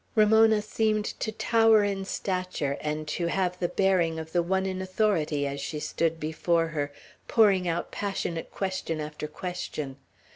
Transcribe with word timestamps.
Ramona 0.15 0.63
seemed 0.63 1.05
to 1.19 1.31
tower 1.31 1.83
in 1.83 2.05
stature, 2.05 2.75
and 2.81 3.07
to 3.07 3.27
have 3.27 3.59
the 3.59 3.67
bearing 3.69 4.17
of 4.17 4.31
the 4.31 4.41
one 4.41 4.65
in 4.65 4.81
authority, 4.81 5.45
as 5.45 5.61
she 5.61 5.79
stood 5.79 6.19
before 6.19 6.69
her 6.69 6.91
pouring 7.27 7.67
out 7.67 7.91
passionate 7.91 8.49
question 8.49 8.99
after 8.99 9.27
question. 9.27 9.97